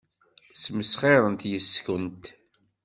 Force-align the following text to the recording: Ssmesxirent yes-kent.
Ssmesxirent 0.53 1.47
yes-kent. 1.51 2.23